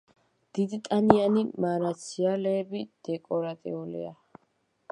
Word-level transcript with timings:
დიდტანიანი 0.59 1.43
მარაციალეები 1.65 2.83
დეკორატიულია. 3.09 4.15